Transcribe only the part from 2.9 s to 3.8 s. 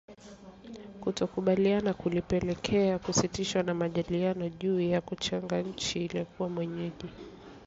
kusitishwa kwa